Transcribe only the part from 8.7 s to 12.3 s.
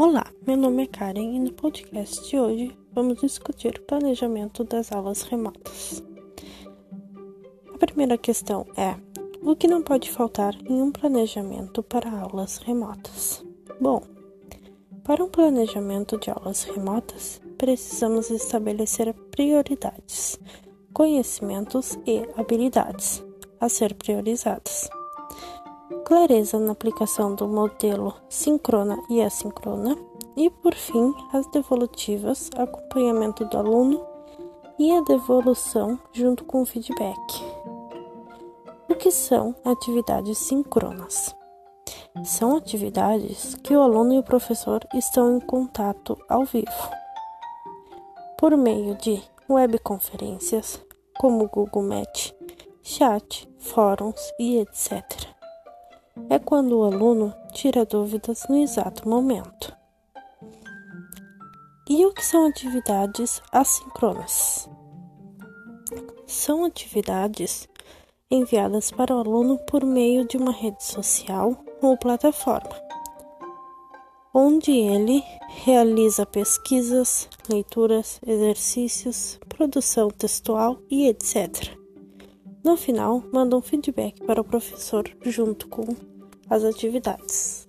é: o que não pode faltar em um planejamento para